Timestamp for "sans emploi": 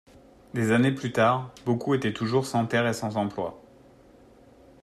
2.95-3.61